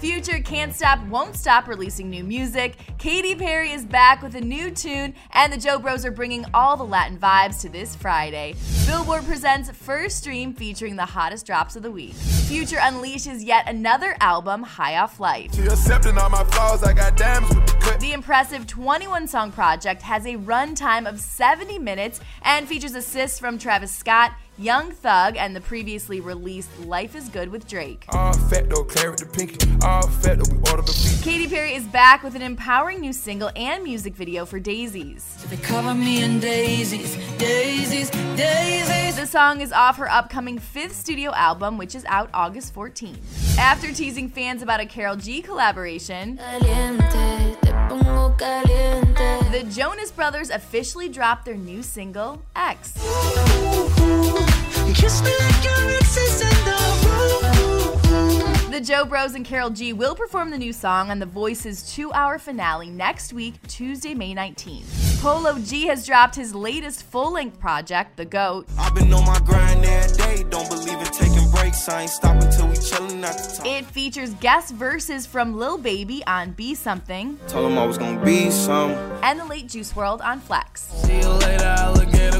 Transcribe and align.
Future 0.00 0.38
can't 0.38 0.74
stop, 0.74 0.98
won't 1.08 1.36
stop 1.36 1.68
releasing 1.68 2.08
new 2.08 2.24
music. 2.24 2.76
Katy 2.96 3.34
Perry 3.34 3.70
is 3.70 3.84
back 3.84 4.22
with 4.22 4.34
a 4.34 4.40
new 4.40 4.70
tune, 4.70 5.12
and 5.32 5.52
the 5.52 5.58
Joe 5.58 5.78
Bros 5.78 6.06
are 6.06 6.10
bringing 6.10 6.46
all 6.54 6.74
the 6.78 6.84
Latin 6.84 7.18
vibes 7.18 7.60
to 7.60 7.68
this 7.68 7.94
Friday. 7.94 8.54
Billboard 8.86 9.26
presents 9.26 9.70
First 9.70 10.16
Stream 10.16 10.54
featuring 10.54 10.96
the 10.96 11.04
hottest 11.04 11.44
drops 11.44 11.76
of 11.76 11.82
the 11.82 11.90
week. 11.90 12.14
Future 12.14 12.78
unleashes 12.78 13.44
yet 13.44 13.68
another 13.68 14.16
album, 14.20 14.62
High 14.62 14.96
Off 14.96 15.20
Life. 15.20 15.52
The 18.00 18.12
impressive 18.14 18.66
21 18.66 19.28
song 19.28 19.52
project 19.52 20.00
has 20.00 20.24
a 20.24 20.36
runtime 20.36 21.06
of 21.06 21.20
70 21.20 21.78
minutes 21.78 22.20
and 22.40 22.66
features 22.66 22.94
assists 22.94 23.38
from 23.38 23.58
Travis 23.58 23.94
Scott, 23.94 24.32
Young 24.60 24.92
Thug, 24.92 25.38
and 25.38 25.56
the 25.56 25.60
previously 25.62 26.20
released 26.20 26.68
Life 26.80 27.16
is 27.16 27.30
Good 27.30 27.48
with 27.48 27.66
Drake. 27.66 28.04
Katy 31.22 31.48
Perry 31.48 31.74
is 31.74 31.86
back 31.86 32.22
with 32.22 32.34
an 32.34 32.42
empowering 32.42 33.00
new 33.00 33.14
single 33.14 33.50
and 33.56 33.82
music 33.82 34.14
video 34.14 34.44
for 34.44 34.60
Daisies. 34.60 35.42
They 35.48 35.56
cover 35.56 35.94
me 35.94 36.22
in 36.22 36.40
daisies, 36.40 37.16
daisies, 37.38 38.10
daisies. 38.36 39.16
The 39.16 39.26
song 39.26 39.62
is 39.62 39.72
off 39.72 39.96
her 39.96 40.10
upcoming 40.10 40.58
fifth 40.58 40.94
studio 40.94 41.32
album, 41.32 41.78
which 41.78 41.94
is 41.94 42.04
out 42.04 42.28
August 42.34 42.74
14th. 42.74 43.56
After 43.56 43.94
teasing 43.94 44.28
fans 44.28 44.60
about 44.60 44.80
a 44.80 44.86
Karol 44.86 45.16
G 45.16 45.40
collaboration, 45.40 46.36
Caliente, 46.36 47.56
te 47.62 47.72
pongo 47.88 48.36
caliente. 48.36 49.50
the 49.50 49.64
Jonas 49.70 50.12
Brothers 50.12 50.50
officially 50.50 51.08
dropped 51.08 51.46
their 51.46 51.56
new 51.56 51.82
single, 51.82 52.42
X. 52.54 52.92
Kiss 54.94 55.22
me 55.22 55.30
like 55.38 55.64
your 55.64 55.90
ex 55.96 56.16
is 56.16 56.40
in 56.42 56.48
the. 56.64 56.80
The 58.70 58.80
Joe 58.80 59.04
Bros 59.04 59.34
and 59.34 59.44
Karol 59.44 59.70
G 59.70 59.92
will 59.92 60.14
perform 60.14 60.50
the 60.50 60.56
new 60.58 60.72
song 60.72 61.10
on 61.10 61.18
The 61.18 61.26
Voice's 61.26 61.92
two 61.94 62.10
hour 62.12 62.38
finale 62.38 62.88
next 62.88 63.32
week, 63.32 63.54
Tuesday, 63.68 64.14
May 64.14 64.34
19th. 64.34 65.20
Polo 65.20 65.58
G 65.58 65.86
has 65.86 66.06
dropped 66.06 66.34
his 66.34 66.54
latest 66.54 67.02
full 67.04 67.32
length 67.32 67.60
project, 67.60 68.16
The 68.16 68.24
GOAT. 68.24 68.66
I've 68.78 68.94
been 68.94 69.12
on 69.12 69.26
my 69.26 69.38
grind 69.40 69.84
every 69.84 70.16
day. 70.16 70.44
Don't 70.48 70.68
believe 70.70 70.98
in 70.98 71.04
taking 71.06 71.50
breaks. 71.50 71.86
I 71.90 72.02
ain't 72.02 72.10
stopping 72.10 72.48
till 72.50 72.68
we 72.68 72.74
chillin' 72.76 73.22
at 73.22 73.36
the 73.36 73.56
top. 73.58 73.66
It 73.66 73.84
features 73.84 74.32
guest 74.34 74.72
verses 74.74 75.26
from 75.26 75.56
Lil 75.58 75.76
Baby 75.76 76.22
on 76.26 76.52
Be 76.52 76.74
Something 76.74 77.38
Told 77.48 77.70
him 77.70 77.78
I 77.78 77.84
was 77.84 77.98
gonna 77.98 78.24
be 78.24 78.50
some. 78.50 78.92
and 79.22 79.38
the 79.38 79.44
late 79.44 79.68
Juice 79.68 79.92
WRLD 79.92 80.22
on 80.24 80.40
Flex. 80.40 80.82
See 81.04 81.18
you 81.20 81.28
later, 81.28 81.69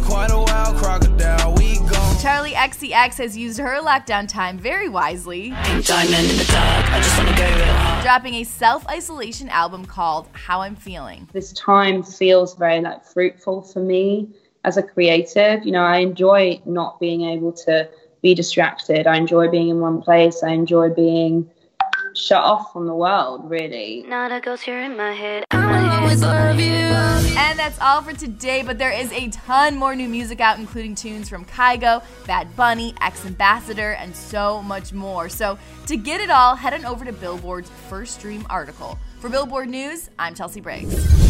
alligator. 0.00 0.10
Quite 0.10 0.30
a 0.30 0.38
while, 0.38 0.74
crocodile. 0.74 1.54
We 1.54 1.76
gone. 1.78 2.16
Charli 2.16 2.52
XCX 2.52 3.16
has 3.18 3.36
used 3.36 3.58
her 3.58 3.80
lockdown 3.80 4.28
time 4.28 4.58
very 4.58 4.88
wisely, 4.88 5.50
Diamond 5.50 6.30
in 6.30 6.36
the 6.36 6.44
dark, 6.50 6.90
I 6.92 6.98
just 7.00 7.18
wanna 7.18 7.36
go 7.36 7.44
real 7.44 7.74
hard. 7.74 8.02
dropping 8.02 8.34
a 8.34 8.44
self 8.44 8.86
isolation 8.88 9.48
album 9.48 9.84
called 9.86 10.28
How 10.32 10.60
I'm 10.60 10.76
Feeling. 10.76 11.28
this 11.32 11.52
time 11.54 12.02
feels 12.02 12.54
very 12.56 12.80
like 12.80 13.04
fruitful 13.04 13.62
for 13.62 13.80
me 13.80 14.28
as 14.64 14.76
a 14.76 14.82
creative 14.82 15.64
you 15.64 15.72
know 15.72 15.82
i 15.82 15.96
enjoy 15.98 16.60
not 16.66 17.00
being 17.00 17.22
able 17.22 17.50
to 17.50 17.88
be 18.20 18.34
distracted 18.34 19.06
i 19.06 19.16
enjoy 19.16 19.48
being 19.48 19.70
in 19.70 19.80
one 19.80 20.02
place 20.02 20.42
i 20.42 20.50
enjoy 20.50 20.90
being 20.90 21.48
shut 22.14 22.42
off 22.42 22.70
from 22.72 22.86
the 22.86 22.94
world 22.94 23.48
really 23.48 24.04
Not 24.06 24.32
a 24.32 24.40
ghost 24.40 24.64
here 24.64 24.80
in 24.82 24.96
my 24.98 25.12
head. 25.14 25.44
Always 26.10 26.22
love 26.22 26.58
you. 26.58 27.36
And 27.38 27.56
that's 27.56 27.78
all 27.80 28.02
for 28.02 28.12
today, 28.12 28.62
but 28.62 28.78
there 28.78 28.90
is 28.90 29.12
a 29.12 29.28
ton 29.28 29.76
more 29.76 29.94
new 29.94 30.08
music 30.08 30.40
out, 30.40 30.58
including 30.58 30.96
tunes 30.96 31.28
from 31.28 31.44
Kygo, 31.44 32.02
Bad 32.26 32.56
Bunny, 32.56 32.96
X 33.00 33.24
Ambassador, 33.24 33.92
and 33.92 34.16
so 34.16 34.60
much 34.60 34.92
more. 34.92 35.28
So 35.28 35.56
to 35.86 35.96
get 35.96 36.20
it 36.20 36.28
all, 36.28 36.56
head 36.56 36.74
on 36.74 36.84
over 36.84 37.04
to 37.04 37.12
Billboard's 37.12 37.70
First 37.88 38.14
Stream 38.14 38.44
article. 38.50 38.98
For 39.20 39.30
Billboard 39.30 39.68
News, 39.68 40.10
I'm 40.18 40.34
Chelsea 40.34 40.60
Briggs. 40.60 41.29